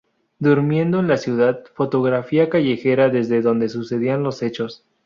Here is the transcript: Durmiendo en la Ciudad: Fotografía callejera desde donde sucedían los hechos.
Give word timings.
Durmiendo 0.39 0.99
en 0.99 1.07
la 1.07 1.15
Ciudad: 1.17 1.63
Fotografía 1.75 2.49
callejera 2.49 3.09
desde 3.09 3.43
donde 3.43 3.69
sucedían 3.69 4.23
los 4.23 4.41
hechos. 4.41 4.83